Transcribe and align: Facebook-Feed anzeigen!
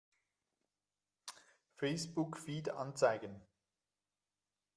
Facebook-Feed 1.75 2.69
anzeigen! 2.71 3.39